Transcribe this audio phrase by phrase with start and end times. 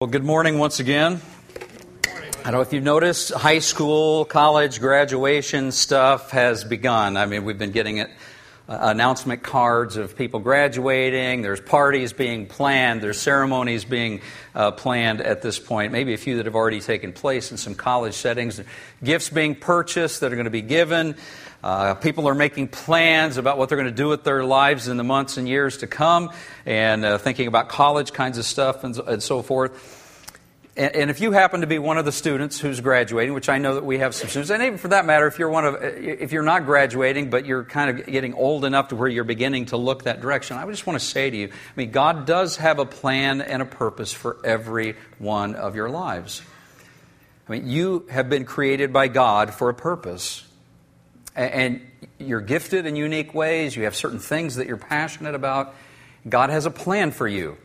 [0.00, 1.20] Well, good morning once again.
[2.06, 7.16] I don't know if you've noticed, high school, college, graduation stuff has begun.
[7.16, 8.08] I mean, we've been getting it,
[8.68, 11.42] uh, announcement cards of people graduating.
[11.42, 13.00] There's parties being planned.
[13.00, 14.20] There's ceremonies being
[14.54, 15.90] uh, planned at this point.
[15.90, 18.60] Maybe a few that have already taken place in some college settings.
[19.02, 21.16] Gifts being purchased that are going to be given.
[21.62, 24.96] Uh, people are making plans about what they're going to do with their lives in
[24.96, 26.30] the months and years to come,
[26.64, 29.96] and uh, thinking about college kinds of stuff and, and so forth.
[30.76, 33.58] And, and, if you happen to be one of the students who's graduating, which I
[33.58, 35.82] know that we have some students, and even for that matter, if you're one of,
[35.82, 39.66] if you're not graduating, but you're kind of getting old enough to where you're beginning
[39.66, 42.58] to look that direction, I just want to say to you, I mean, God does
[42.58, 46.40] have a plan and a purpose for every one of your lives.
[47.48, 50.44] I mean, you have been created by God for a purpose.
[51.38, 51.80] And
[52.18, 53.76] you're gifted in unique ways.
[53.76, 55.72] You have certain things that you're passionate about.
[56.28, 57.56] God has a plan for you.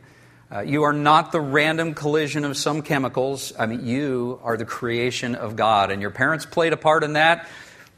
[0.51, 3.51] Uh, you are not the random collision of some chemicals.
[3.57, 5.89] I mean, you are the creation of God.
[5.89, 7.49] And your parents played a part in that,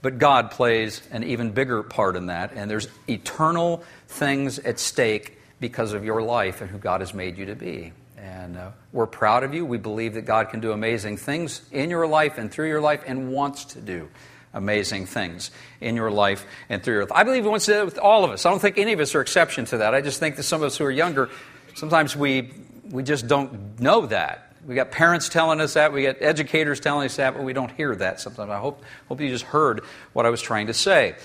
[0.02, 2.54] but God plays an even bigger part in that.
[2.56, 7.38] And there's eternal things at stake because of your life and who God has made
[7.38, 7.92] you to be.
[8.18, 9.66] And uh, we're proud of you.
[9.66, 13.04] We believe that God can do amazing things in your life and through your life
[13.06, 14.08] and wants to do
[14.56, 17.12] amazing things in your life and through your life.
[17.14, 18.46] I believe He wants to do that with all of us.
[18.46, 19.94] I don't think any of us are exception to that.
[19.94, 21.30] I just think that some of us who are younger,
[21.76, 22.52] sometimes we,
[22.90, 24.54] we just don't know that.
[24.66, 27.70] We got parents telling us that, we got educators telling us that, but we don't
[27.70, 28.50] hear that sometimes.
[28.50, 29.84] I hope, hope you just heard
[30.14, 31.16] what I was trying to say.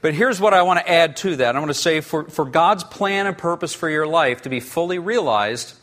[0.00, 1.56] But here's what I want to add to that.
[1.56, 4.60] I want to say for, for God's plan and purpose for your life to be
[4.60, 5.74] fully realized,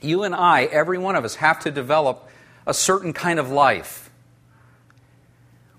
[0.00, 2.28] you and I, every one of us, have to develop
[2.66, 4.03] a certain kind of life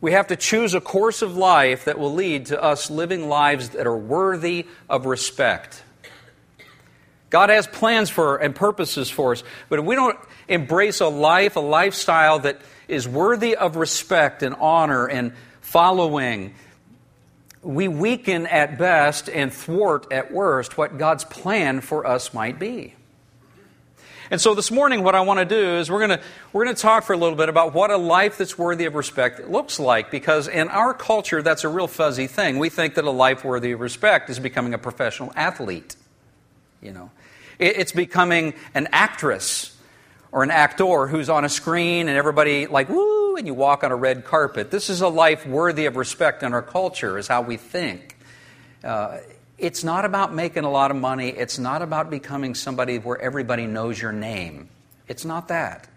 [0.05, 3.69] we have to choose a course of life that will lead to us living lives
[3.69, 5.81] that are worthy of respect.
[7.31, 11.55] God has plans for and purposes for us, but if we don't embrace a life,
[11.55, 16.53] a lifestyle that is worthy of respect and honor and following,
[17.63, 22.93] we weaken at best and thwart at worst what God's plan for us might be.
[24.31, 26.21] And so this morning, what I want to do is we're going to,
[26.51, 28.95] we're going to talk for a little bit about what a life that's worthy of
[28.95, 32.57] respect looks like, because in our culture, that's a real fuzzy thing.
[32.57, 35.95] We think that a life worthy of respect is becoming a professional athlete.
[36.81, 37.11] You know,
[37.59, 39.77] it's becoming an actress
[40.31, 43.91] or an actor who's on a screen and everybody like woo, and you walk on
[43.91, 44.71] a red carpet.
[44.71, 48.17] This is a life worthy of respect in our culture, is how we think.
[48.83, 49.19] Uh,
[49.57, 51.29] it's not about making a lot of money.
[51.29, 54.69] It's not about becoming somebody where everybody knows your name.
[55.07, 55.87] It's not that.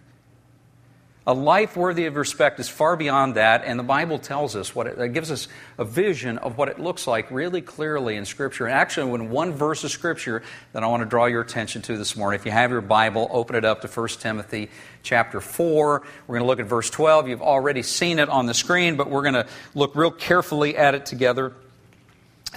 [1.26, 4.86] A life worthy of respect is far beyond that, and the Bible tells us what
[4.86, 5.46] it, it, gives us
[5.76, 8.64] a vision of what it looks like really clearly in Scripture.
[8.64, 10.42] And actually, when one verse of Scripture
[10.72, 13.28] that I want to draw your attention to this morning, if you have your Bible,
[13.30, 14.70] open it up to 1 Timothy
[15.02, 16.02] chapter 4.
[16.26, 17.28] We're going to look at verse 12.
[17.28, 20.94] You've already seen it on the screen, but we're going to look real carefully at
[20.94, 21.52] it together.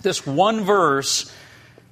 [0.02, 1.34] This one verse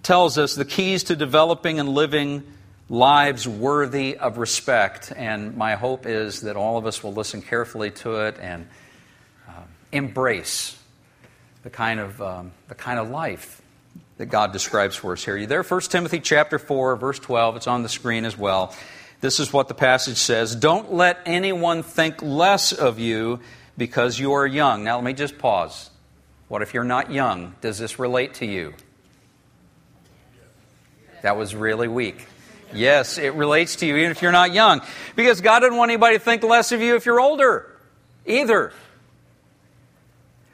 [0.03, 2.43] tells us the keys to developing and living
[2.89, 5.13] lives worthy of respect.
[5.15, 8.67] And my hope is that all of us will listen carefully to it and
[9.47, 9.51] uh,
[9.91, 10.77] embrace
[11.63, 13.61] the kind of um, the kind of life
[14.17, 15.37] that God describes for us here.
[15.37, 15.63] You there?
[15.63, 17.57] 1 Timothy chapter 4, verse 12.
[17.57, 18.75] It's on the screen as well.
[19.21, 20.55] This is what the passage says.
[20.55, 23.39] Don't let anyone think less of you
[23.77, 24.83] because you are young.
[24.83, 25.88] Now let me just pause.
[26.49, 27.55] What if you're not young?
[27.61, 28.73] Does this relate to you?
[31.21, 32.25] That was really weak.
[32.73, 34.81] Yes, it relates to you, even if you're not young.
[35.15, 37.69] Because God doesn't want anybody to think less of you if you're older,
[38.25, 38.73] either.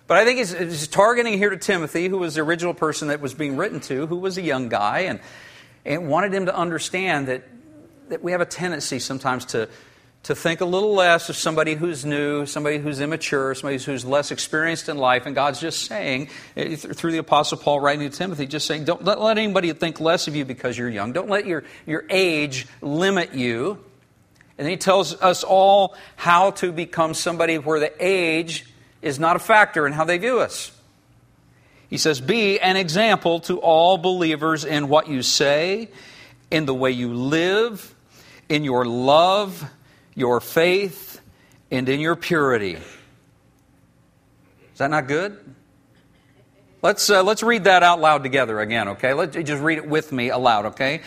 [0.08, 3.22] But I think he's, he's targeting here to Timothy, who was the original person that
[3.22, 5.20] was being written to, who was a young guy, and,
[5.86, 7.44] and wanted him to understand that,
[8.10, 9.70] that we have a tendency sometimes to,
[10.26, 14.32] to think a little less of somebody who's new, somebody who's immature, somebody who's less
[14.32, 15.28] experienced in life.
[15.28, 19.04] And God's just saying, eh, through the Apostle Paul writing to Timothy, just saying, don't
[19.04, 21.14] let, anybody think less of you because you're young.
[21.14, 23.78] Don't let your, your age limit you.
[24.58, 28.66] And he tells us all how to become somebody where the age
[29.04, 30.72] is not a factor in how they view us.
[31.88, 35.90] He says, Be an example to all believers in what you say,
[36.50, 37.94] in the way you live,
[38.50, 39.70] in your love
[40.16, 41.20] your faith,
[41.70, 42.76] and in your purity.
[42.76, 42.84] Is
[44.78, 45.38] that not good?
[46.82, 49.14] Let's, uh, let's read that out loud together again, okay?
[49.14, 51.02] Let's just read it with me aloud, okay?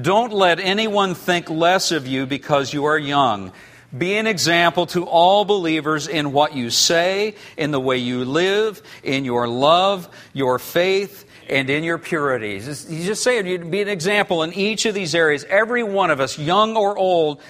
[0.00, 3.52] Don't let anyone think less of you because you are young.
[3.96, 8.82] Be an example to all believers in what you say, in the way you live,
[9.02, 12.60] in your love, your faith, and in your purity.
[12.60, 15.44] He's just saying be an example in each of these areas.
[15.44, 17.40] Every one of us, young or old,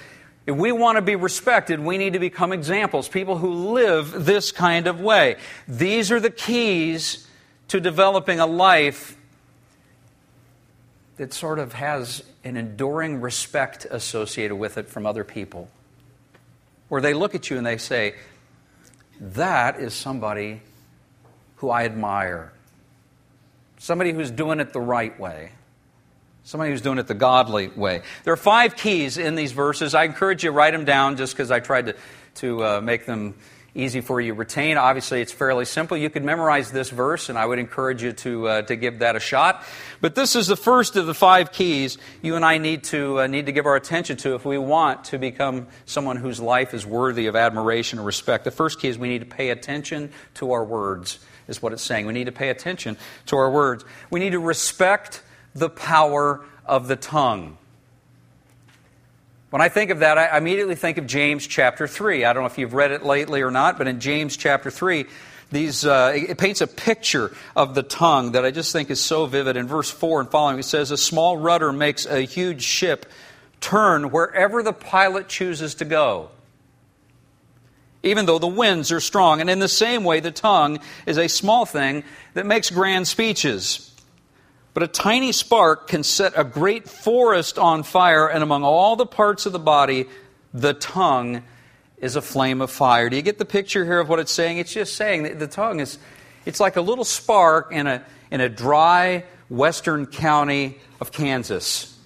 [0.46, 4.52] if we want to be respected, we need to become examples, people who live this
[4.52, 5.36] kind of way.
[5.66, 7.26] These are the keys
[7.68, 9.16] to developing a life
[11.16, 15.70] that sort of has an enduring respect associated with it from other people.
[16.88, 18.14] Where they look at you and they say,
[19.18, 20.60] That is somebody
[21.56, 22.52] who I admire.
[23.78, 25.52] Somebody who's doing it the right way.
[26.46, 28.02] Somebody who's doing it the godly way.
[28.24, 29.94] There are five keys in these verses.
[29.94, 31.96] I encourage you to write them down just because I tried to,
[32.34, 33.34] to uh, make them
[33.74, 34.76] easy for you to retain.
[34.76, 35.96] Obviously, it's fairly simple.
[35.96, 39.16] You could memorize this verse, and I would encourage you to, uh, to give that
[39.16, 39.64] a shot.
[40.02, 43.26] But this is the first of the five keys you and I need to, uh,
[43.26, 46.84] need to give our attention to if we want to become someone whose life is
[46.84, 48.44] worthy of admiration and respect.
[48.44, 51.82] The first key is we need to pay attention to our words, is what it's
[51.82, 52.04] saying.
[52.04, 53.82] We need to pay attention to our words.
[54.10, 55.22] We need to respect
[55.54, 57.56] the power of the tongue.
[59.50, 62.24] When I think of that, I immediately think of James chapter 3.
[62.24, 65.06] I don't know if you've read it lately or not, but in James chapter 3,
[65.52, 69.26] these, uh, it paints a picture of the tongue that I just think is so
[69.26, 69.56] vivid.
[69.56, 73.06] In verse 4 and following, it says, A small rudder makes a huge ship
[73.60, 76.30] turn wherever the pilot chooses to go,
[78.02, 79.40] even though the winds are strong.
[79.40, 82.02] And in the same way, the tongue is a small thing
[82.32, 83.93] that makes grand speeches.
[84.74, 89.06] But a tiny spark can set a great forest on fire, and among all the
[89.06, 90.06] parts of the body,
[90.52, 91.44] the tongue
[91.98, 93.08] is a flame of fire.
[93.08, 94.58] Do you get the picture here of what it's saying?
[94.58, 95.98] It's just saying that the tongue is
[96.44, 101.96] it's like a little spark in a in a dry western county of Kansas.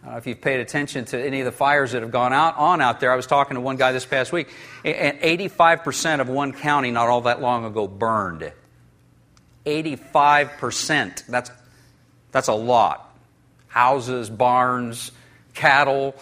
[0.00, 2.32] I don't know if you've paid attention to any of the fires that have gone
[2.32, 3.12] out on out there.
[3.12, 4.48] I was talking to one guy this past week,
[4.84, 8.52] and 85% of one county not all that long ago burned.
[9.66, 11.26] 85%.
[11.26, 11.50] That's
[12.32, 13.16] that's a lot.
[13.68, 15.12] Houses, barns,
[15.54, 16.14] cattle.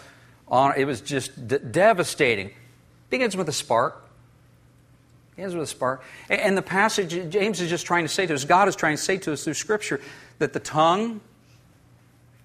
[0.48, 2.50] On, it was just d- devastating.
[3.10, 4.04] Begins with a spark.
[5.34, 6.02] Begins with a spark.
[6.28, 8.96] And, and the passage, James is just trying to say to us, God is trying
[8.96, 10.00] to say to us through Scripture,
[10.38, 11.20] that the tongue,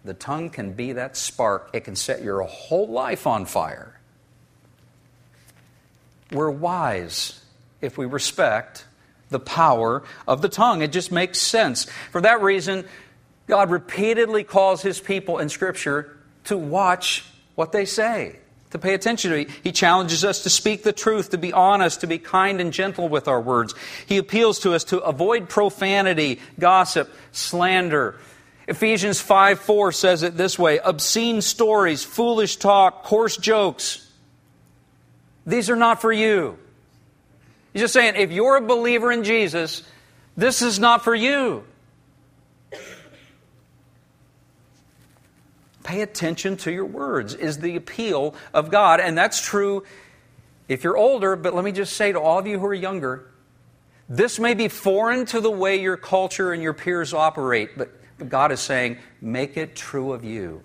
[0.04, 1.70] the tongue can be that spark.
[1.74, 4.00] It can set your whole life on fire.
[6.32, 7.44] We're wise
[7.82, 8.86] if we respect
[9.30, 10.82] the power of the tongue.
[10.82, 11.86] It just makes sense.
[12.12, 12.86] For that reason,
[13.52, 17.26] God repeatedly calls his people in Scripture to watch
[17.56, 18.38] what they say,
[18.70, 19.44] to pay attention to.
[19.62, 23.10] He challenges us to speak the truth, to be honest, to be kind and gentle
[23.10, 23.76] with our words.
[24.06, 28.16] He appeals to us to avoid profanity, gossip, slander.
[28.70, 34.10] Ephesians 5 4 says it this way obscene stories, foolish talk, coarse jokes.
[35.46, 36.58] These are not for you.
[37.74, 39.84] He's just saying, if you're a believer in Jesus,
[40.38, 41.66] this is not for you.
[45.84, 49.00] Pay attention to your words, is the appeal of God.
[49.00, 49.84] And that's true
[50.68, 53.30] if you're older, but let me just say to all of you who are younger,
[54.08, 58.30] this may be foreign to the way your culture and your peers operate, but, but
[58.30, 60.64] God is saying, make it true of you.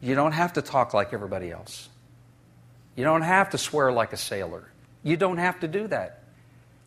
[0.00, 1.88] You don't have to talk like everybody else.
[2.94, 4.70] You don't have to swear like a sailor.
[5.02, 6.22] You don't have to do that.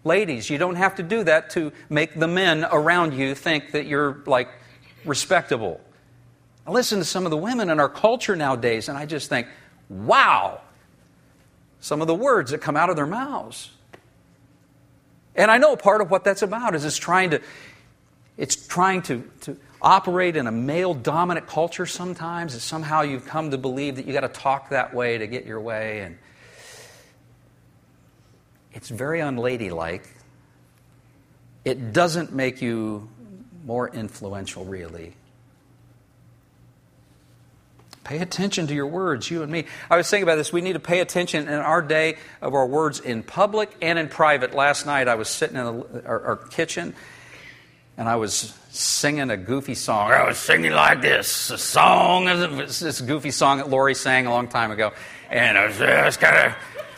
[0.04, 3.86] Ladies, you don't have to do that to make the men around you think that
[3.86, 4.50] you're like
[5.06, 5.80] respectable.
[6.66, 9.48] I listen to some of the women in our culture nowadays, and I just think,
[9.90, 10.62] wow,
[11.80, 13.72] some of the words that come out of their mouths.
[15.36, 17.42] And I know part of what that's about is it's trying to,
[18.38, 22.54] it's trying to, to operate in a male dominant culture sometimes.
[22.54, 25.46] It's somehow you've come to believe that you got to talk that way to get
[25.46, 26.02] your way.
[26.02, 26.18] And
[28.74, 30.08] it's very unladylike.
[31.66, 33.10] It doesn't make you
[33.66, 35.16] more influential, really.
[38.04, 39.66] Pay attention to your words, you and me.
[39.90, 40.52] I was thinking about this.
[40.52, 44.10] We need to pay attention in our day of our words in public and in
[44.10, 44.56] private.
[44.56, 46.96] Last night I was sitting in the, our, our kitchen
[47.98, 50.12] and I was singing a goofy song.
[50.12, 54.48] I was singing like this, a song, this goofy song that Lori sang a long
[54.48, 54.94] time ago.
[55.30, 56.56] And I was, was kind of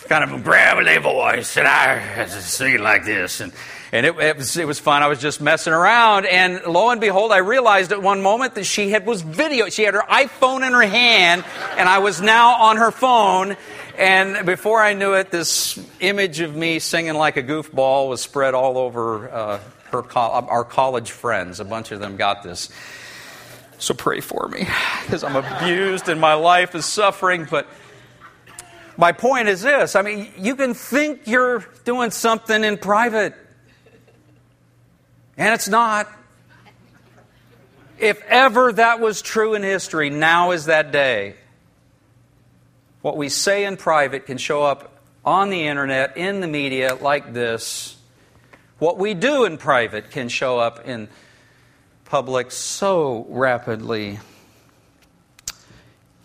[0.08, 3.42] kind of a gravelly voice, and I was singing like this.
[3.42, 3.54] And
[3.94, 5.04] and it, it, was, it was fun.
[5.04, 8.64] I was just messing around, and lo and behold, I realized at one moment that
[8.64, 9.70] she had was video.
[9.70, 11.46] She had her iPhone in her hand,
[11.78, 13.56] and I was now on her phone.
[13.96, 18.56] And before I knew it, this image of me singing like a goofball was spread
[18.56, 19.60] all over uh,
[19.92, 21.60] her our college friends.
[21.60, 22.70] A bunch of them got this.
[23.78, 24.68] So pray for me,
[25.04, 27.68] because I'm abused and my life is suffering, but.
[28.96, 33.34] My point is this I mean, you can think you're doing something in private,
[35.38, 36.12] and it's not.
[38.00, 41.36] If ever that was true in history, now is that day.
[43.02, 47.34] What we say in private can show up on the internet, in the media, like
[47.34, 47.96] this.
[48.80, 51.08] What we do in private can show up in
[52.06, 54.20] public so rapidly.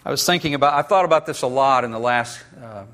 [0.05, 2.85] I was thinking about, I thought about this a lot in the last uh,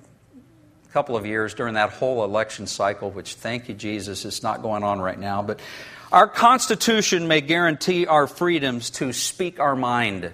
[0.93, 4.83] couple of years during that whole election cycle, which, thank you, Jesus, is not going
[4.83, 5.43] on right now.
[5.43, 5.61] But
[6.15, 10.33] our Constitution may guarantee our freedoms to speak our mind.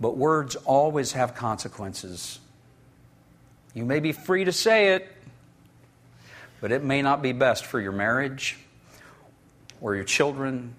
[0.00, 2.38] But words always have consequences.
[3.74, 5.12] You may be free to say it,
[6.62, 8.56] but it may not be best for your marriage
[9.82, 10.74] or your children.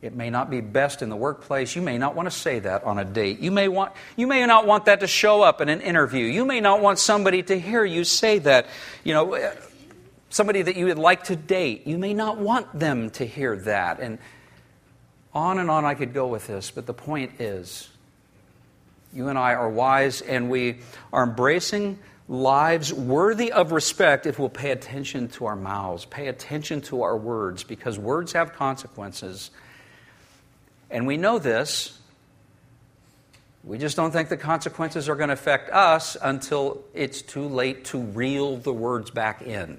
[0.00, 1.76] It may not be best in the workplace.
[1.76, 3.40] You may not want to say that on a date.
[3.40, 6.24] You may, want, you may not want that to show up in an interview.
[6.24, 8.66] You may not want somebody to hear you say that.
[9.04, 9.52] You know,
[10.34, 14.00] somebody that you would like to date, you may not want them to hear that.
[14.00, 14.18] And
[15.32, 17.88] on and on I could go with this, but the point is
[19.12, 20.80] you and I are wise and we
[21.12, 26.80] are embracing lives worthy of respect if we'll pay attention to our mouths, pay attention
[26.80, 29.52] to our words, because words have consequences.
[30.90, 31.96] And we know this.
[33.62, 37.84] We just don't think the consequences are going to affect us until it's too late
[37.86, 39.78] to reel the words back in.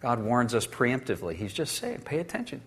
[0.00, 1.34] God warns us preemptively.
[1.34, 2.60] He's just saying, pay attention.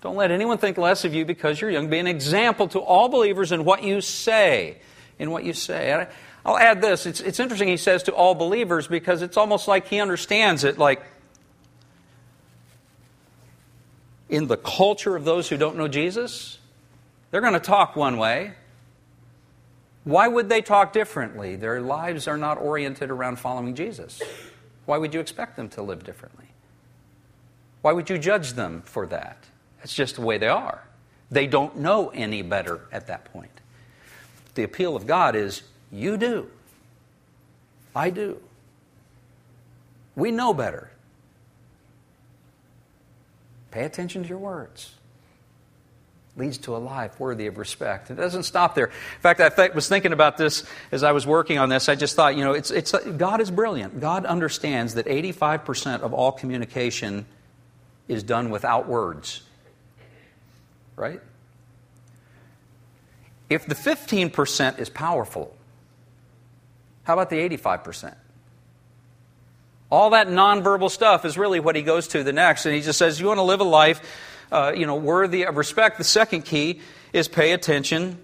[0.00, 1.88] Don't let anyone think less of you because you're young.
[1.88, 4.78] Be an example to all believers in what you say.
[5.18, 5.90] In what you say.
[5.92, 6.08] And
[6.44, 7.06] I'll add this.
[7.06, 10.78] It's, it's interesting he says to all believers because it's almost like he understands it
[10.78, 11.02] like
[14.28, 16.58] in the culture of those who don't know Jesus,
[17.30, 18.54] they're going to talk one way.
[20.04, 21.56] Why would they talk differently?
[21.56, 24.22] Their lives are not oriented around following Jesus.
[24.84, 26.45] Why would you expect them to live differently?
[27.86, 29.36] Why would you judge them for that?
[29.78, 30.82] That's just the way they are.
[31.30, 33.60] They don't know any better at that point.
[34.56, 35.62] The appeal of God is
[35.92, 36.50] you do.
[37.94, 38.42] I do.
[40.16, 40.90] We know better.
[43.70, 44.92] Pay attention to your words.
[46.36, 48.10] Leads to a life worthy of respect.
[48.10, 48.86] It doesn't stop there.
[48.86, 51.88] In fact, I th- was thinking about this as I was working on this.
[51.88, 54.00] I just thought, you know, it's, it's, God is brilliant.
[54.00, 57.26] God understands that 85% of all communication
[58.08, 59.42] is done without words.
[60.96, 61.20] Right?
[63.48, 65.56] If the 15% is powerful,
[67.04, 68.14] how about the 85%?
[69.90, 72.66] All that nonverbal stuff is really what he goes to the next.
[72.66, 74.00] And he just says, You want to live a life
[74.50, 75.98] uh, you know, worthy of respect.
[75.98, 76.80] The second key
[77.12, 78.18] is pay attention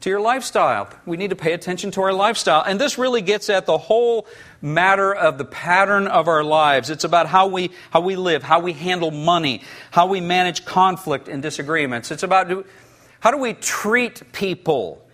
[0.00, 0.88] to your lifestyle.
[1.04, 2.62] We need to pay attention to our lifestyle.
[2.62, 4.26] And this really gets at the whole
[4.60, 6.90] matter of the pattern of our lives.
[6.90, 11.28] It's about how we, how we live, how we handle money, how we manage conflict
[11.28, 12.10] and disagreements.
[12.10, 12.64] It's about do,
[13.20, 15.04] how do we treat people,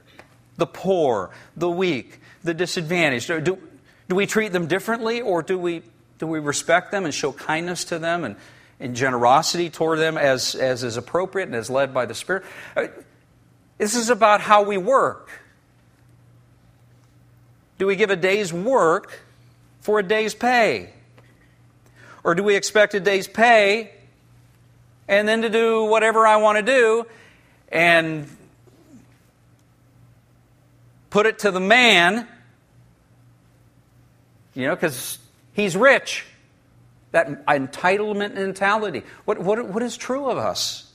[0.56, 3.28] the poor, the weak, the disadvantaged.
[3.28, 3.58] Do,
[4.08, 5.82] do we treat them differently or do we,
[6.18, 8.36] do we respect them and show kindness to them and,
[8.80, 12.44] and generosity toward them as, as is appropriate and as led by the Spirit?
[12.76, 12.88] Uh,
[13.82, 15.28] This is about how we work.
[17.78, 19.24] Do we give a day's work
[19.80, 20.92] for a day's pay?
[22.22, 23.90] Or do we expect a day's pay
[25.08, 27.06] and then to do whatever I want to do
[27.72, 28.28] and
[31.10, 32.28] put it to the man,
[34.54, 35.18] you know, because
[35.54, 36.24] he's rich?
[37.10, 39.02] That entitlement mentality.
[39.24, 40.91] What, what, what is true of us?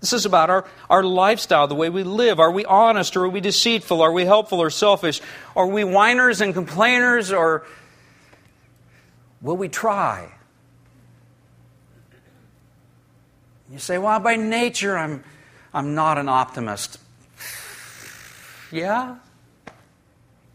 [0.00, 2.38] This is about our, our lifestyle, the way we live.
[2.38, 4.02] Are we honest or are we deceitful?
[4.02, 5.20] Are we helpful or selfish?
[5.54, 7.66] Are we whiners and complainers or
[9.40, 10.30] will we try?
[13.70, 15.24] You say, well, by nature, I'm,
[15.74, 16.98] I'm not an optimist.
[18.70, 19.16] Yeah?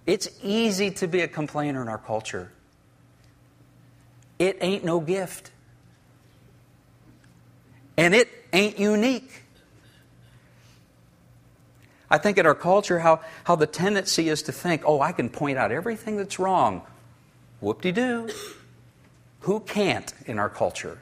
[0.05, 2.51] It's easy to be a complainer in our culture.
[4.39, 5.51] It ain't no gift.
[7.97, 9.43] And it ain't unique.
[12.09, 15.29] I think in our culture, how, how the tendency is to think, oh, I can
[15.29, 16.81] point out everything that's wrong.
[17.61, 18.29] Whoop de doo.
[19.41, 20.99] Who can't in our culture?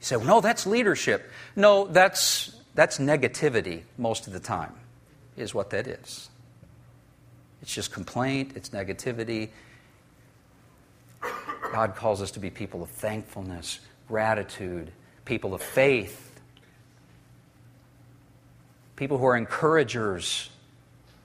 [0.00, 1.30] You say, well, no, that's leadership.
[1.56, 4.74] No, that's, that's negativity most of the time,
[5.36, 6.28] is what that is.
[7.62, 9.48] It's just complaint, it's negativity.
[11.72, 14.92] God calls us to be people of thankfulness, gratitude,
[15.28, 16.40] people of faith,
[18.96, 20.48] people who are encouragers.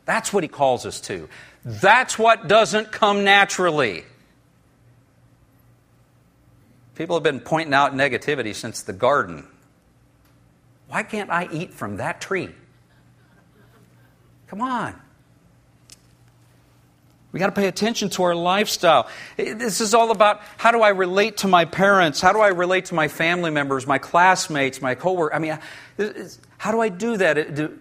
[0.05, 1.29] That's what He calls us to.
[1.63, 4.03] That's what doesn't come naturally.
[6.95, 9.47] People have been pointing out negativity since the garden.
[10.89, 12.49] Why can't I eat from that tree?
[14.47, 14.99] Come on.
[17.33, 19.09] We got to pay attention to our lifestyle.
[19.37, 22.21] This is all about how do I relate to my parents?
[22.21, 25.35] How do I relate to my family members, my classmates, my coworkers?
[25.35, 25.57] I mean,
[26.59, 27.71] how do I do that?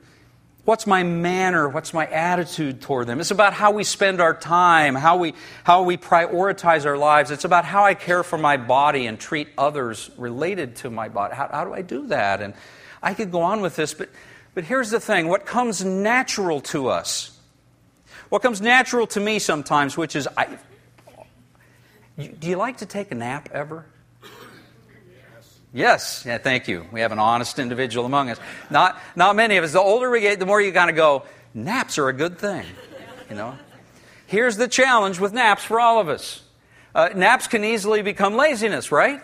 [0.64, 1.68] What's my manner?
[1.68, 3.20] What's my attitude toward them?
[3.20, 7.30] It's about how we spend our time, how we, how we prioritize our lives.
[7.30, 11.34] It's about how I care for my body and treat others related to my body.
[11.34, 12.40] How, how do I do that?
[12.40, 12.54] And
[13.02, 14.08] I could go on with this, but,
[14.54, 17.31] but here's the thing what comes natural to us,
[18.32, 20.56] what comes natural to me sometimes, which is, I,
[22.16, 23.84] do you like to take a nap ever?
[25.74, 26.86] Yes, yeah, thank you.
[26.92, 28.38] We have an honest individual among us.
[28.70, 29.72] Not, not many of us.
[29.72, 32.64] The older we get, the more you kind of go, naps are a good thing.
[33.28, 33.58] You know?
[34.28, 36.40] Here's the challenge with naps for all of us.
[36.94, 39.20] Uh, naps can easily become laziness, right?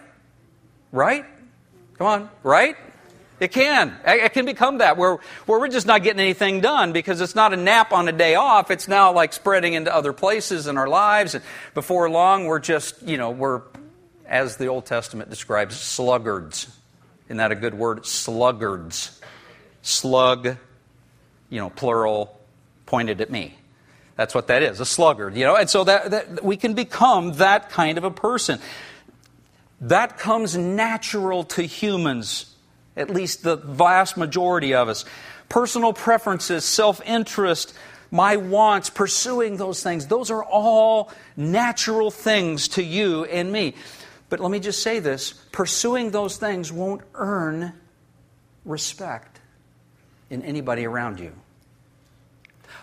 [0.93, 1.25] Right?
[1.97, 2.77] Come on, right?
[3.41, 3.97] It can.
[4.05, 7.53] It can become that, where, where we're just not getting anything done because it's not
[7.53, 8.71] a nap on a day off.
[8.71, 11.35] It's now like spreading into other places in our lives.
[11.35, 13.63] And before long, we're just, you know, we're,
[14.27, 16.69] as the Old Testament describes, sluggards.
[17.27, 18.07] Isn't that a good word?
[18.07, 19.21] Sluggards.
[19.83, 20.57] Slug,
[21.49, 22.41] you know, plural,
[22.87, 23.57] pointed at me.
[24.17, 25.55] That's what that is, a sluggard, you know.
[25.55, 28.59] And so that, that we can become that kind of a person.
[29.83, 32.53] That comes natural to humans
[32.99, 35.05] at least the vast majority of us.
[35.49, 37.75] Personal preferences, self interest,
[38.11, 43.75] my wants, pursuing those things, those are all natural things to you and me.
[44.29, 47.73] But let me just say this pursuing those things won't earn
[48.65, 49.41] respect
[50.29, 51.33] in anybody around you.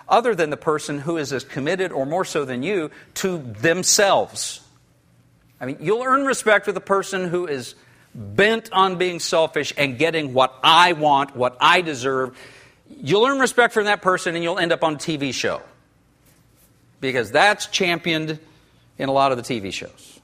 [0.07, 4.61] Other than the person who is as committed or more so than you to themselves.
[5.59, 7.75] I mean, you'll earn respect with a person who is
[8.15, 12.37] bent on being selfish and getting what I want, what I deserve,
[12.89, 15.61] you'll earn respect from that person and you'll end up on a TV show.
[17.01, 18.39] Because that's championed
[18.97, 20.19] in a lot of the TV shows.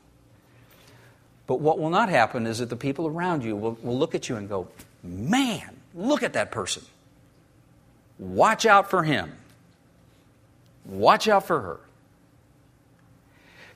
[1.48, 4.30] But what will not happen is that the people around you will, will look at
[4.30, 4.70] you and go,
[5.04, 6.84] Man, look at that person.
[8.18, 9.34] Watch out for him.
[10.86, 11.80] Watch out for her.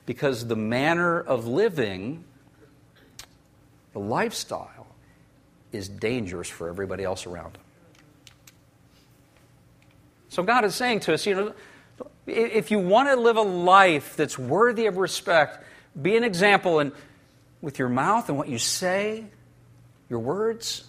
[0.06, 2.24] Because the manner of living
[3.96, 4.86] the lifestyle
[5.72, 7.62] is dangerous for everybody else around them.
[10.28, 11.54] So God is saying to us, you know,
[12.26, 15.64] if you want to live a life that's worthy of respect,
[16.02, 16.92] be an example in,
[17.62, 19.24] with your mouth and what you say,
[20.10, 20.84] your words.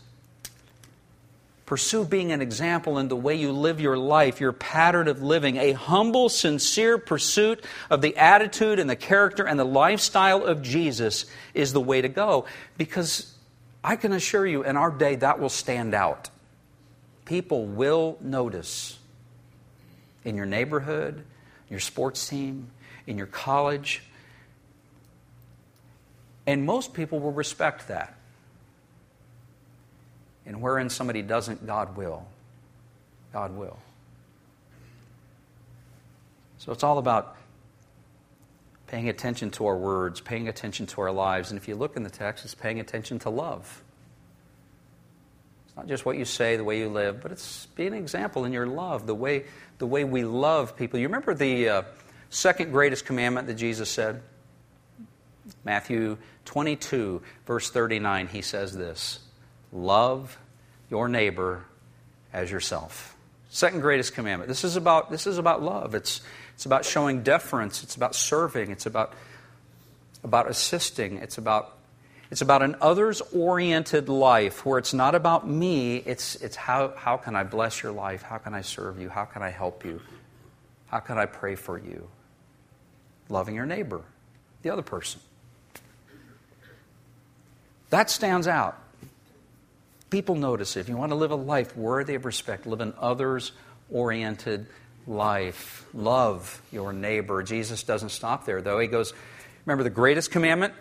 [1.67, 5.57] Pursue being an example in the way you live your life, your pattern of living,
[5.57, 11.25] a humble, sincere pursuit of the attitude and the character and the lifestyle of Jesus
[11.53, 12.45] is the way to go.
[12.77, 13.35] Because
[13.83, 16.29] I can assure you, in our day, that will stand out.
[17.25, 18.97] People will notice
[20.23, 21.25] in your neighborhood,
[21.69, 22.69] your sports team,
[23.05, 24.03] in your college.
[26.45, 28.16] And most people will respect that.
[30.47, 32.25] And wherein somebody doesn't, God will.
[33.33, 33.77] God will.
[36.57, 37.35] So it's all about
[38.87, 41.51] paying attention to our words, paying attention to our lives.
[41.51, 43.83] And if you look in the text, it's paying attention to love.
[45.67, 48.45] It's not just what you say, the way you live, but it's being an example
[48.45, 49.43] in your love, the way,
[49.79, 50.97] the way we love people.
[50.97, 51.81] You remember the uh,
[52.29, 54.21] second greatest commandment that Jesus said?
[55.65, 59.19] Matthew 22, verse 39, he says this
[59.71, 60.37] Love
[60.89, 61.65] your neighbor
[62.33, 63.15] as yourself.
[63.49, 64.47] Second greatest commandment.
[64.47, 65.95] This is about, this is about love.
[65.95, 66.21] It's,
[66.55, 67.83] it's about showing deference.
[67.83, 68.71] It's about serving.
[68.71, 69.13] It's about,
[70.23, 71.17] about assisting.
[71.17, 71.77] It's about,
[72.29, 77.17] it's about an others oriented life where it's not about me, it's, it's how, how
[77.17, 78.21] can I bless your life?
[78.21, 79.09] How can I serve you?
[79.09, 80.01] How can I help you?
[80.87, 82.07] How can I pray for you?
[83.29, 84.01] Loving your neighbor,
[84.61, 85.21] the other person.
[87.89, 88.77] That stands out.
[90.09, 90.77] People notice.
[90.77, 93.51] If you want to live a life worthy of respect, live an others
[93.91, 94.67] oriented
[95.05, 95.85] life.
[95.93, 97.43] Love your neighbor.
[97.43, 98.79] Jesus doesn't stop there, though.
[98.79, 99.13] He goes,
[99.65, 100.73] remember the greatest commandment?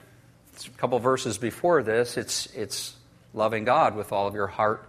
[0.55, 2.17] It's a couple verses before this.
[2.17, 2.95] It's, it's
[3.35, 4.89] loving God with all of your heart,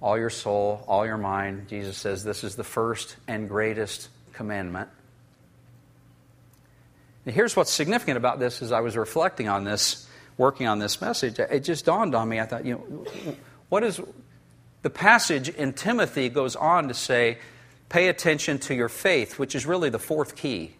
[0.00, 1.68] all your soul, all your mind.
[1.68, 4.88] Jesus says this is the first and greatest commandment.
[7.26, 11.00] And here's what's significant about this as I was reflecting on this working on this
[11.00, 12.40] message, it just dawned on me.
[12.40, 13.36] I thought, you know,
[13.68, 14.00] what is
[14.82, 17.38] the passage in Timothy goes on to say,
[17.88, 20.74] pay attention to your faith, which is really the fourth key.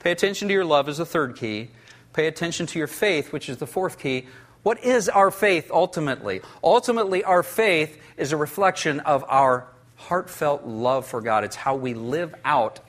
[0.00, 1.70] Pay attention to your love is the third key.
[2.12, 4.26] pay attention to your faith, which is the fourth key.
[4.62, 6.40] What is our faith ultimately?
[6.62, 11.44] Ultimately, our faith is a reflection of our heartfelt love for God.
[11.44, 12.80] It's how we live out,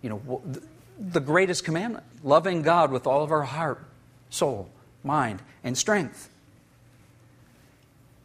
[0.00, 0.42] you know,
[0.98, 3.84] the greatest commandment loving God with all of our heart,
[4.32, 4.68] soul,
[5.04, 6.28] mind, and strength.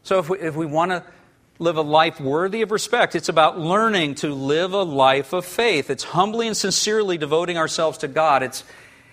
[0.04, 1.04] So if we, if we want to
[1.60, 5.89] live a life worthy of respect, it's about learning to live a life of faith.
[5.89, 8.41] It's humbly and sincerely devoting ourselves to God.
[8.41, 8.63] It's,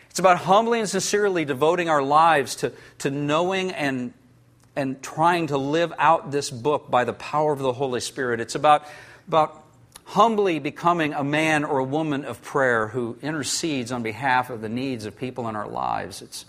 [0.08, 4.12] it's about humbly and sincerely devoting our lives to, to knowing and,
[4.76, 8.40] and trying to live out this book by the power of the Holy Spirit.
[8.40, 8.86] It's about,
[9.26, 9.64] about
[10.04, 14.68] humbly becoming a man or a woman of prayer who intercedes on behalf of the
[14.68, 16.22] needs of people in our lives.
[16.22, 16.44] It's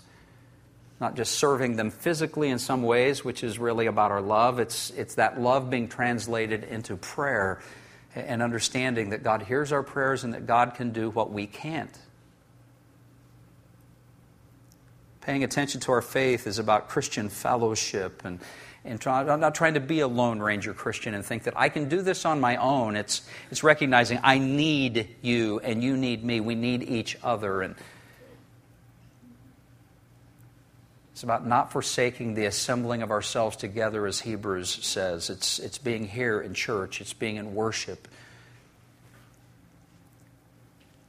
[1.00, 4.58] not just serving them physically in some ways, which is really about our love.
[4.58, 7.60] It's, it's that love being translated into prayer
[8.14, 11.96] and understanding that God hears our prayers and that God can do what we can't.
[15.20, 18.40] Paying attention to our faith is about Christian fellowship and,
[18.84, 21.68] and try, I'm not trying to be a Lone Ranger Christian and think that I
[21.68, 22.96] can do this on my own.
[22.96, 26.40] It's, it's recognizing I need you and you need me.
[26.40, 27.60] We need each other.
[27.60, 27.74] And
[31.16, 35.30] It's about not forsaking the assembling of ourselves together, as Hebrews says.
[35.30, 38.06] It's, it's being here in church, it's being in worship.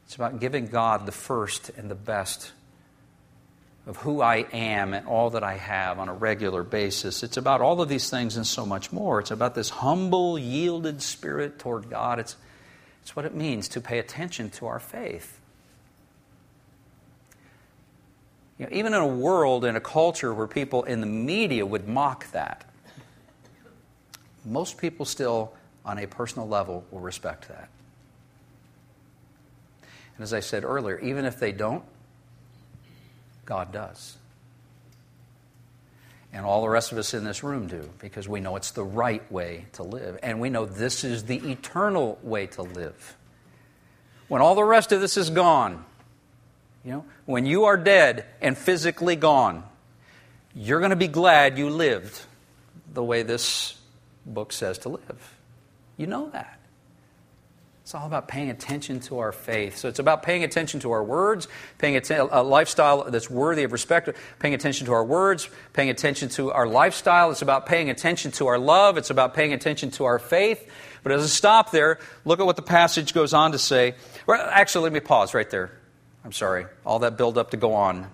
[0.06, 2.54] It's about giving God the first and the best
[3.86, 7.22] of who I am and all that I have on a regular basis.
[7.22, 9.20] It's about all of these things and so much more.
[9.20, 12.18] It's about this humble, yielded spirit toward God.
[12.18, 12.38] It's,
[13.02, 15.38] it's what it means to pay attention to our faith.
[18.58, 21.88] You know, even in a world, in a culture where people in the media would
[21.88, 22.66] mock that,
[24.44, 25.54] most people still,
[25.86, 27.70] on a personal level, will respect that.
[30.16, 31.84] And as I said earlier, even if they don't,
[33.46, 34.18] God does.
[36.34, 38.84] And all the rest of us in this room do, because we know it's the
[38.84, 40.20] right way to live.
[40.24, 43.16] And we know this is the eternal way to live.
[44.28, 45.86] When all the rest of this is gone,
[46.88, 49.66] you know, when you are dead and physically gone,
[50.56, 52.18] you're going to be glad you lived
[52.94, 53.78] the way this
[54.26, 55.36] book says to live.
[55.98, 56.58] You know that.
[57.82, 59.76] It's all about paying attention to our faith.
[59.78, 63.74] So it's about paying attention to our words, paying atten- a lifestyle that's worthy of
[63.74, 67.32] respect, paying attention to our words, paying attention to our lifestyle.
[67.32, 68.98] It's about paying attention to our love.
[68.98, 70.66] It's about paying attention to our faith.
[71.04, 73.96] But as a stop there, look at what the passage goes on to say.
[74.26, 75.72] Well actually, let me pause right there.
[76.24, 78.08] I'm sorry, all that build up to go on.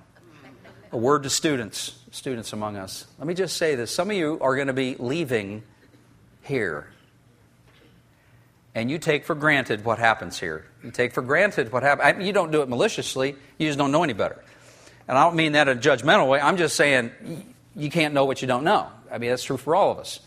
[0.91, 3.07] A word to students, students among us.
[3.17, 3.89] Let me just say this.
[3.93, 5.63] Some of you are going to be leaving
[6.43, 6.87] here.
[8.75, 10.65] And you take for granted what happens here.
[10.83, 12.07] You take for granted what happens.
[12.07, 14.43] I mean, you don't do it maliciously, you just don't know any better.
[15.07, 16.39] And I don't mean that in a judgmental way.
[16.39, 17.11] I'm just saying
[17.75, 18.87] you can't know what you don't know.
[19.11, 20.19] I mean, that's true for all of us.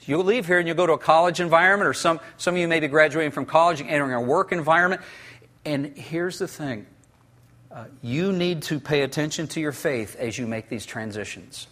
[0.00, 2.60] So you'll leave here and you'll go to a college environment, or some, some of
[2.60, 5.02] you may be graduating from college and entering a work environment.
[5.64, 6.86] And here's the thing
[7.74, 11.66] uh, you need to pay attention to your faith as you make these transitions.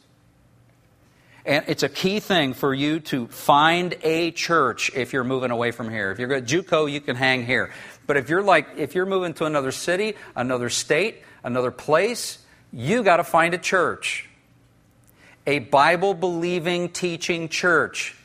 [1.47, 5.71] And it's a key thing for you to find a church if you're moving away
[5.71, 6.11] from here.
[6.11, 7.73] If you're at JUCO, you can hang here.
[8.07, 12.39] But if you're like, if you're moving to another city, another state, another place,
[12.73, 14.29] you got to find a church.
[15.47, 18.17] A Bible believing, teaching church.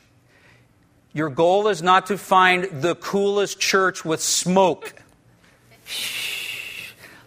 [1.14, 4.94] Your goal is not to find the coolest church with smoke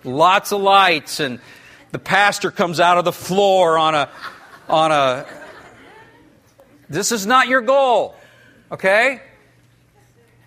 [0.05, 1.41] lots of lights, and
[1.93, 4.09] the pastor comes out of the floor on a,
[4.69, 5.27] on a.
[6.89, 8.15] This is not your goal,
[8.73, 9.21] okay?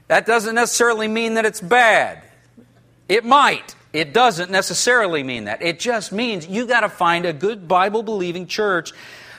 [0.07, 2.21] That doesn't necessarily mean that it's bad.
[3.07, 3.75] It might.
[3.93, 5.61] It doesn't necessarily mean that.
[5.61, 8.91] It just means you got to find a good Bible believing church.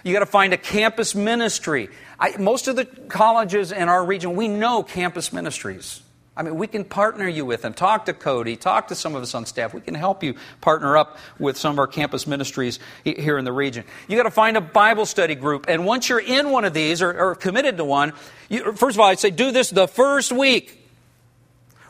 [0.05, 1.89] You got to find a campus ministry.
[2.21, 6.01] I, most of the colleges in our region, we know campus ministries.
[6.37, 7.75] I mean, we can partner you with them.
[7.75, 9.73] Talk to Cody, talk to some of us on staff.
[9.73, 13.53] We can help you partner up with some of our campus ministries here in the
[13.53, 13.85] region.
[14.09, 15.67] You got to find a Bible study group.
[15.69, 18.15] And once you're in one of these or, or committed to one,
[18.49, 20.81] you, first of all, I'd say do this the first week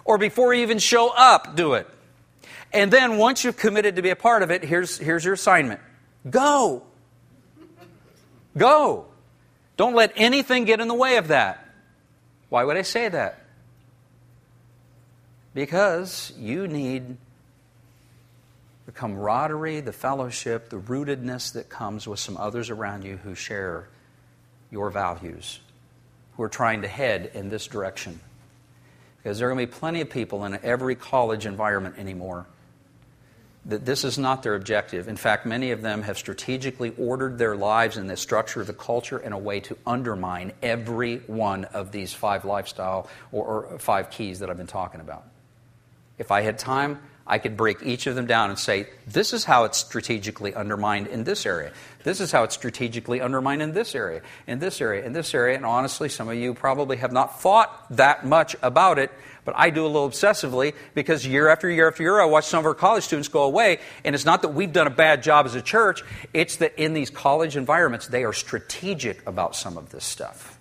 [0.04, 1.88] or before you even show up, do it.
[2.70, 5.80] And then once you've committed to be a part of it, here's, here's your assignment
[6.28, 6.82] go.
[8.56, 9.06] Go.
[9.76, 11.66] Don't let anything get in the way of that.
[12.50, 13.43] Why would I say that?
[15.54, 17.16] Because you need
[18.86, 23.88] the camaraderie, the fellowship, the rootedness that comes with some others around you who share
[24.70, 25.60] your values,
[26.36, 28.20] who are trying to head in this direction.
[29.22, 32.46] Because there are going to be plenty of people in every college environment anymore
[33.66, 35.08] that this is not their objective.
[35.08, 38.74] In fact, many of them have strategically ordered their lives and the structure of the
[38.74, 44.10] culture in a way to undermine every one of these five lifestyle or, or five
[44.10, 45.24] keys that I've been talking about.
[46.18, 49.44] If I had time, I could break each of them down and say, this is
[49.44, 51.72] how it's strategically undermined in this area.
[52.02, 55.56] This is how it's strategically undermined in this area, in this area, in this area.
[55.56, 59.10] And honestly, some of you probably have not thought that much about it,
[59.46, 62.58] but I do a little obsessively because year after year after year, I watch some
[62.58, 63.78] of our college students go away.
[64.04, 66.02] And it's not that we've done a bad job as a church,
[66.34, 70.53] it's that in these college environments, they are strategic about some of this stuff.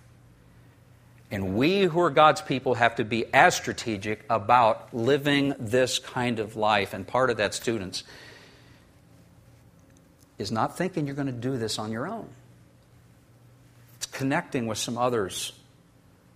[1.34, 6.38] And we who are God's people have to be as strategic about living this kind
[6.38, 6.94] of life.
[6.94, 8.04] And part of that, students,
[10.38, 12.28] is not thinking you're going to do this on your own.
[13.96, 15.52] It's connecting with some others,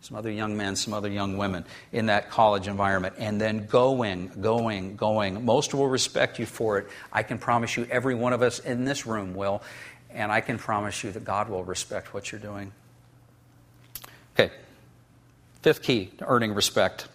[0.01, 4.33] some other young men, some other young women in that college environment, and then going,
[4.41, 5.45] going, going.
[5.45, 6.89] Most will respect you for it.
[7.13, 9.63] I can promise you, every one of us in this room will.
[10.11, 12.73] And I can promise you that God will respect what you're doing.
[14.35, 14.53] Okay.
[15.62, 17.09] Fifth key to earning respect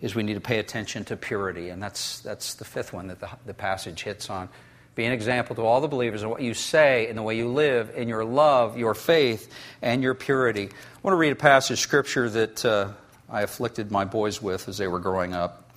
[0.00, 3.20] is we need to pay attention to purity, and that's, that's the fifth one that
[3.20, 4.48] the, the passage hits on.
[4.96, 7.48] Be an example to all the believers in what you say, in the way you
[7.48, 10.64] live, in your love, your faith, and your purity.
[10.64, 12.88] I want to read a passage of scripture that uh,
[13.30, 15.70] I afflicted my boys with as they were growing up,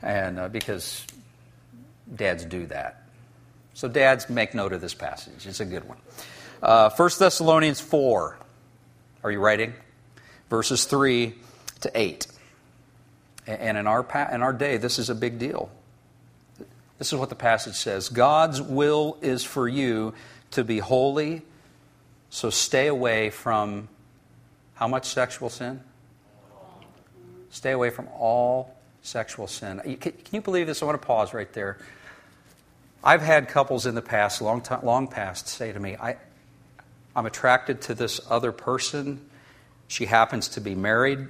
[0.00, 1.04] and uh, because
[2.14, 3.02] dads do that.
[3.74, 5.46] So, dads, make note of this passage.
[5.46, 5.98] It's a good one.
[6.62, 8.38] Uh, 1 Thessalonians 4.
[9.22, 9.74] Are you writing?
[10.48, 11.34] Verses 3
[11.80, 12.26] to 8.
[13.46, 15.70] And in our, in our day, this is a big deal.
[16.98, 20.14] This is what the passage says God's will is for you
[20.52, 21.42] to be holy,
[22.30, 23.88] so stay away from
[24.74, 25.80] how much sexual sin?
[27.50, 29.80] Stay away from all sexual sin.
[30.00, 30.82] Can, you believe this?
[30.82, 31.78] I want to pause right there.
[33.02, 36.16] I've had couples in the past, long, time, long past, say to me, I,
[37.14, 39.24] I'm attracted to this other person
[39.88, 41.26] she happens to be married,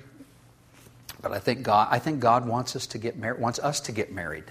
[1.21, 3.93] but I think God, I think God wants us to get married, wants us to
[3.93, 4.45] get married.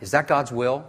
[0.00, 0.84] Is that God's will?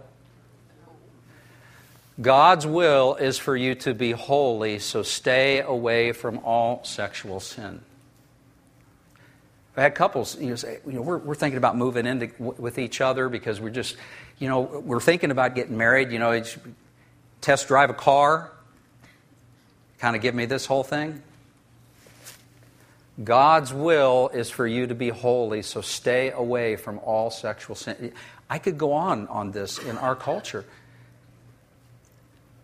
[2.20, 7.80] God's will is for you to be holy, so stay away from all sexual sin.
[9.76, 12.78] I had couples, you know, say, you know, we're, we're thinking about moving in with
[12.78, 13.96] each other because we're just,
[14.38, 16.12] you know, we're thinking about getting married.
[16.12, 16.42] You know,
[17.40, 18.52] test drive a car
[20.00, 21.22] kind of give me this whole thing?
[23.22, 28.12] God's will is for you to be holy, so stay away from all sexual sin.
[28.48, 30.64] I could go on on this in our culture.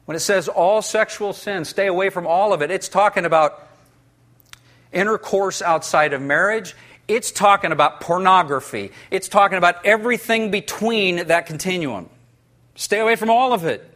[0.06, 3.68] When it says all sexual sin, stay away from all of it, it's talking about
[4.92, 6.74] intercourse outside of marriage.
[7.08, 8.90] It's talking about pornography.
[9.10, 12.08] It's talking about everything between that continuum.
[12.74, 13.88] Stay away from all of it.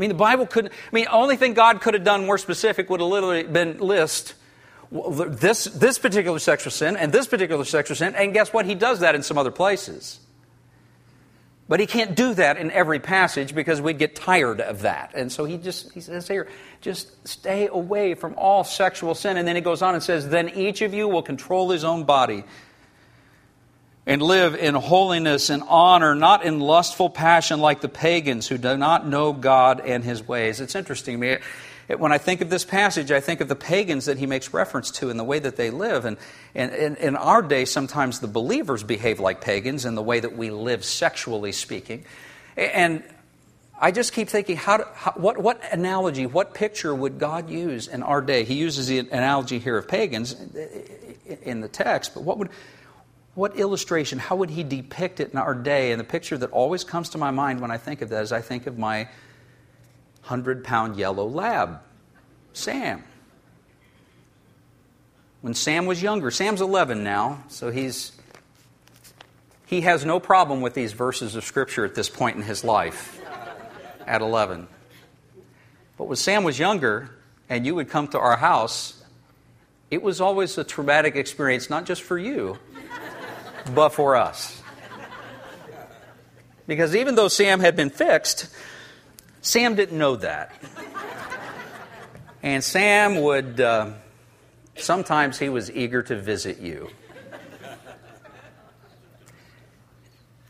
[0.00, 2.38] I mean, the Bible couldn't, I mean, the only thing God could have done more
[2.38, 4.32] specific would have literally been list
[4.90, 8.64] this, this particular sexual sin and this particular sexual sin, and guess what?
[8.64, 10.18] He does that in some other places.
[11.68, 15.12] But he can't do that in every passage because we'd get tired of that.
[15.14, 16.48] And so he just he says here,
[16.80, 19.36] just stay away from all sexual sin.
[19.36, 22.04] And then he goes on and says, Then each of you will control his own
[22.04, 22.42] body
[24.06, 28.76] and live in holiness and honor, not in lustful passion like the pagans who do
[28.76, 30.60] not know God and his ways.
[30.60, 31.38] It's interesting to me.
[31.96, 34.92] When I think of this passage, I think of the pagans that he makes reference
[34.92, 36.04] to and the way that they live.
[36.04, 36.18] And,
[36.54, 40.36] and, and in our day, sometimes the believers behave like pagans in the way that
[40.36, 42.04] we live sexually speaking.
[42.56, 43.02] And
[43.80, 48.02] I just keep thinking, how, how, what, what analogy, what picture would God use in
[48.02, 48.44] our day?
[48.44, 50.36] He uses the analogy here of pagans
[51.42, 52.50] in the text, but what would,
[53.40, 55.92] what illustration, how would he depict it in our day?
[55.92, 58.32] And the picture that always comes to my mind when I think of that is
[58.32, 59.04] I think of my
[60.24, 61.80] 100 pound yellow lab,
[62.52, 63.02] Sam.
[65.40, 68.12] When Sam was younger, Sam's 11 now, so he's
[69.64, 73.18] he has no problem with these verses of scripture at this point in his life
[74.06, 74.68] at 11.
[75.96, 77.08] But when Sam was younger
[77.48, 79.02] and you would come to our house,
[79.90, 82.58] it was always a traumatic experience, not just for you,
[83.74, 84.60] but for us.
[86.66, 88.48] Because even though Sam had been fixed,
[89.40, 90.54] Sam didn't know that.
[92.42, 93.92] And Sam would, uh,
[94.76, 96.88] sometimes he was eager to visit you.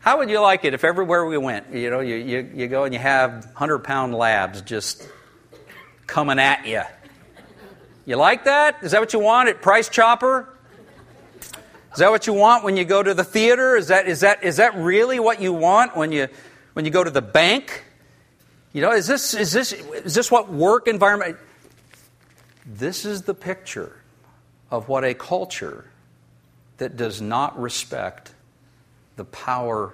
[0.01, 2.85] How would you like it if everywhere we went, you know, you, you, you go
[2.85, 5.07] and you have 100 pound labs just
[6.07, 6.81] coming at you?
[8.05, 8.77] You like that?
[8.81, 10.50] Is that what you want at Price Chopper?
[11.93, 13.75] Is that what you want when you go to the theater?
[13.75, 16.27] Is that, is that, is that really what you want when you,
[16.73, 17.83] when you go to the bank?
[18.71, 21.37] You know, is this, is, this, is this what work environment?
[22.65, 23.97] This is the picture
[24.69, 25.85] of what a culture
[26.77, 28.31] that does not respect
[29.17, 29.93] the power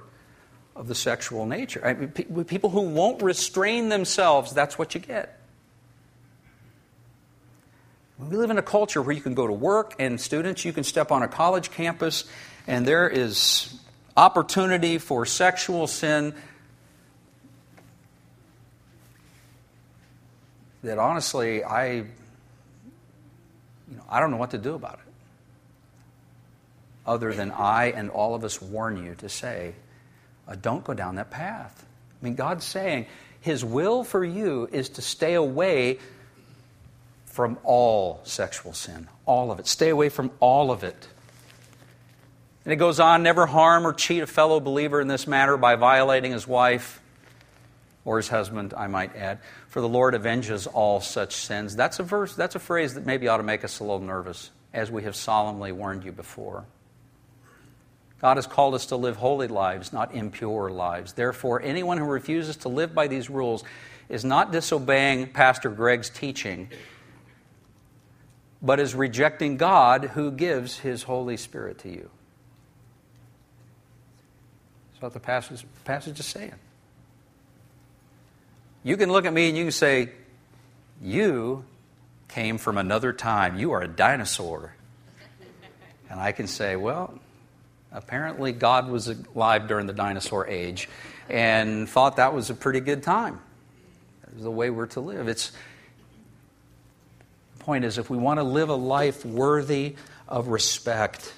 [0.76, 1.82] of the sexual nature.
[1.84, 2.10] I mean,
[2.46, 5.40] people who won't restrain themselves, that's what you get.
[8.30, 10.84] We live in a culture where you can go to work, and students, you can
[10.84, 12.26] step on a college campus,
[12.68, 13.74] and there is
[14.18, 16.36] opportunity for sexual sin
[20.84, 22.06] that honestly, I, you
[23.92, 25.14] know, I don't know what to do about it.
[27.06, 29.74] Other than I and all of us warn you to say,
[30.50, 31.86] uh, don't go down that path.
[32.22, 33.06] I mean, God's saying
[33.40, 36.00] His will for you is to stay away
[37.38, 39.68] from all sexual sin, all of it.
[39.68, 41.08] Stay away from all of it.
[42.66, 45.76] And it goes on never harm or cheat a fellow believer in this matter by
[45.76, 47.00] violating his wife
[48.06, 49.38] or his husband, I might add.
[49.68, 51.76] For the Lord avenges all such sins.
[51.76, 54.50] That's a verse, that's a phrase that maybe ought to make us a little nervous,
[54.74, 56.66] as we have solemnly warned you before.
[58.20, 61.14] God has called us to live holy lives, not impure lives.
[61.14, 63.64] Therefore, anyone who refuses to live by these rules
[64.10, 66.70] is not disobeying Pastor Greg's teaching,
[68.62, 72.10] but is rejecting God who gives his Holy Spirit to you.
[74.92, 76.54] That's what the passage, passage is saying.
[78.84, 80.10] You can look at me and you can say,
[81.02, 81.66] You
[82.30, 83.60] came from another time.
[83.60, 84.74] You are a dinosaur.
[86.10, 87.20] And I can say, Well,
[87.92, 90.90] apparently God was alive during the dinosaur age
[91.30, 93.40] and thought that was a pretty good time.
[94.22, 95.28] That was the way we're to live.
[95.28, 95.52] It's,
[97.68, 101.34] point is if we want to live a life worthy of respect,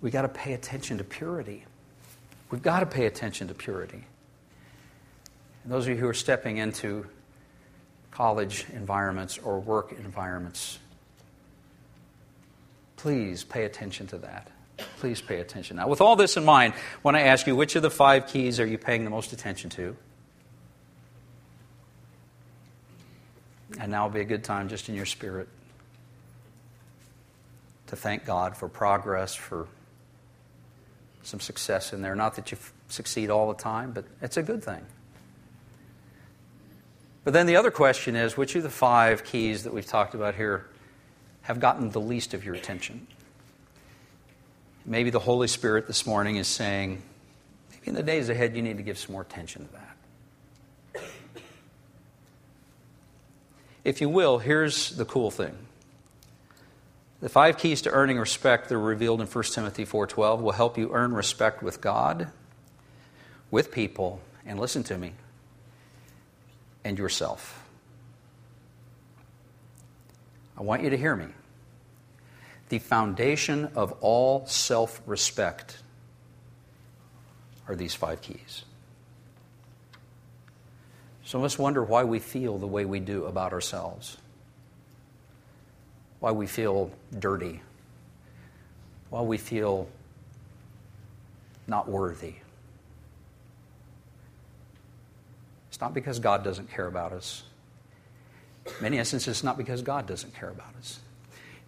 [0.00, 1.66] we've got to pay attention to purity.
[2.50, 4.02] We've got to pay attention to purity.
[5.62, 7.04] And those of you who are stepping into
[8.10, 10.78] college environments or work environments,
[12.96, 14.48] please pay attention to that.
[14.98, 15.76] Please pay attention.
[15.76, 16.72] Now, with all this in mind,
[17.14, 19.94] I ask you which of the five keys are you paying the most attention to?
[23.80, 25.48] And now will be a good time just in your spirit
[27.86, 29.66] to thank God for progress, for
[31.22, 32.14] some success in there.
[32.14, 34.84] Not that you succeed all the time, but it's a good thing.
[37.24, 40.34] But then the other question is which of the five keys that we've talked about
[40.34, 40.66] here
[41.42, 43.06] have gotten the least of your attention?
[44.84, 47.02] Maybe the Holy Spirit this morning is saying,
[47.70, 49.89] maybe in the days ahead you need to give some more attention to that.
[53.90, 55.58] If you will, here's the cool thing.
[57.20, 60.78] The five keys to earning respect that are revealed in 1 Timothy 4:12 will help
[60.78, 62.30] you earn respect with God,
[63.50, 65.14] with people, and listen to me,
[66.84, 67.64] and yourself.
[70.56, 71.26] I want you to hear me.
[72.68, 75.82] The foundation of all self-respect
[77.66, 78.62] are these five keys.
[81.30, 84.16] Some of us wonder why we feel the way we do about ourselves,
[86.18, 87.62] why we feel dirty,
[89.10, 89.86] why we feel
[91.68, 92.34] not worthy.
[95.68, 97.44] It's not because God doesn't care about us.
[98.66, 100.98] In many instances, it's not because God doesn't care about us.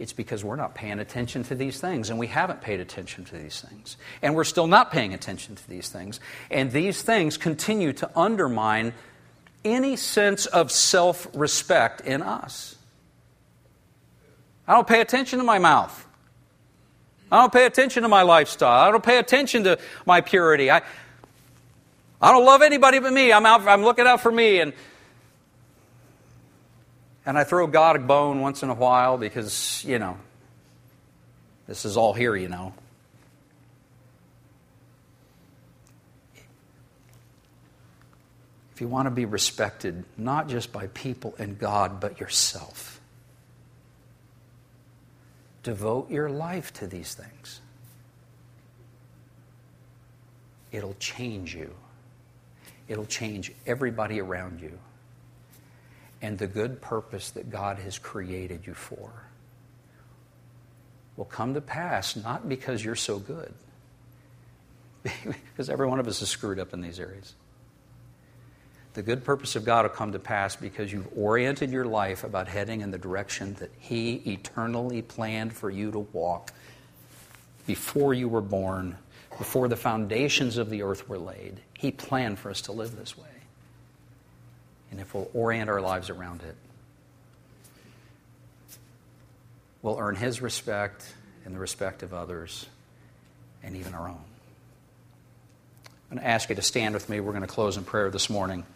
[0.01, 3.37] It's because we're not paying attention to these things, and we haven't paid attention to
[3.39, 3.97] these things.
[4.23, 6.19] And we're still not paying attention to these things.
[6.51, 8.93] And these things continue to undermine
[9.65, 12.77] any sense of self respect in us.
[14.67, 16.07] I don't pay attention to my mouth.
[17.31, 18.87] I don't pay attention to my lifestyle.
[18.87, 20.71] I don't pay attention to my purity.
[20.71, 20.83] I,
[22.21, 23.33] I don't love anybody but me.
[23.33, 24.61] I'm, out, I'm looking out for me.
[24.61, 24.75] And,
[27.25, 30.19] and I throw God a bone once in a while because, you know,
[31.67, 32.75] this is all here, you know.
[38.81, 43.01] You want to be respected, not just by people and God, but yourself,
[45.63, 47.61] devote your life to these things.
[50.71, 51.75] It'll change you,
[52.89, 54.79] it'll change everybody around you,
[56.23, 59.11] and the good purpose that God has created you for
[61.17, 63.53] will come to pass not because you're so good,
[65.03, 67.35] because every one of us is screwed up in these areas
[68.95, 72.49] the good purpose of God will come to pass because you've oriented your life about
[72.49, 76.53] heading in the direction that He eternally planned for you to walk
[77.67, 78.97] before you were born,
[79.39, 81.61] before the foundations of the earth were laid.
[81.79, 83.25] He planned for us to live this way.
[84.91, 86.57] And if we'll orient our lives around it,
[89.81, 91.15] we'll earn His respect
[91.47, 92.67] and the respect of others
[93.63, 94.21] and even our own.
[96.11, 97.21] I'm going to ask you to stand with me.
[97.21, 98.67] We're going to close in prayer this morning.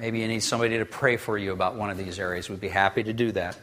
[0.00, 2.48] Maybe you need somebody to pray for you about one of these areas.
[2.48, 3.58] We'd be happy to do that.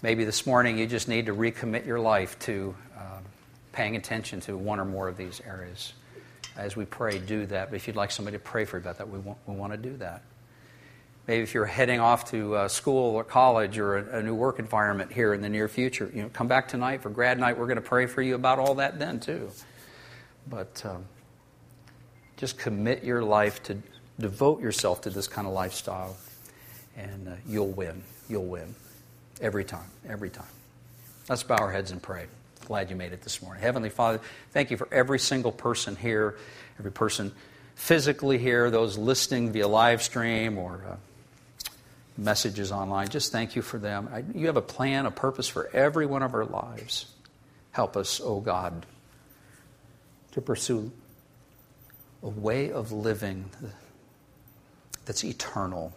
[0.00, 3.22] Maybe this morning you just need to recommit your life to um,
[3.70, 5.92] paying attention to one or more of these areas.
[6.56, 7.68] As we pray, do that.
[7.68, 9.74] But if you'd like somebody to pray for you about that, we want, we want
[9.74, 10.22] to do that.
[11.26, 14.58] Maybe if you're heading off to uh, school or college or a, a, new work
[14.58, 17.58] environment here in the near future, you know, come back tonight for grad night.
[17.58, 19.50] We're going to pray for you about all that then too.
[20.48, 21.04] But um,
[22.38, 23.82] just commit your life to
[24.18, 26.16] devote yourself to this kind of lifestyle,
[26.96, 28.02] and uh, you'll win.
[28.28, 28.74] You'll win.
[29.40, 29.90] Every time.
[30.08, 30.46] Every time.
[31.28, 32.26] Let's bow our heads and pray.
[32.66, 33.62] Glad you made it this morning.
[33.62, 34.20] Heavenly Father,
[34.52, 36.36] thank you for every single person here,
[36.78, 37.32] every person
[37.74, 40.96] physically here, those listening via live stream or uh,
[42.16, 43.08] messages online.
[43.08, 44.08] Just thank you for them.
[44.12, 47.06] I, you have a plan, a purpose for every one of our lives.
[47.72, 48.86] Help us, O oh God,
[50.32, 50.90] to pursue
[52.22, 53.44] a way of living
[55.06, 55.92] that's eternal,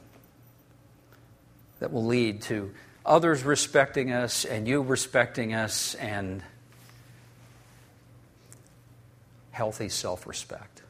[1.79, 2.73] that will lead to
[3.05, 6.43] others respecting us and you respecting us and
[9.51, 10.83] healthy self respect.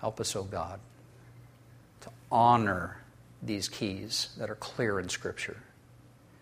[0.00, 0.80] Help us, O oh God,
[2.00, 2.96] to honor
[3.42, 5.58] these keys that are clear in Scripture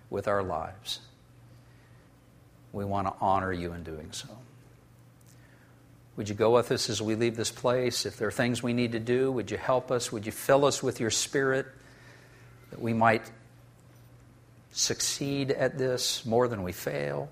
[0.09, 1.00] with our lives.
[2.72, 4.28] We want to honor you in doing so.
[6.18, 8.04] Would you go with us as we leave this place?
[8.04, 10.10] If there are things we need to do, would you help us?
[10.10, 11.64] Would you fill us with your spirit
[12.70, 13.22] that we might
[14.72, 17.30] succeed at this more than we fail?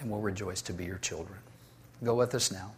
[0.00, 1.38] And we'll rejoice to be your children.
[2.02, 2.72] Go with us now.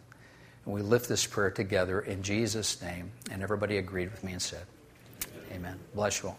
[0.65, 3.13] And we lift this prayer together in Jesus' name.
[3.31, 4.65] And everybody agreed with me and said,
[5.53, 5.55] Amen.
[5.55, 5.79] Amen.
[5.95, 6.39] Bless you all.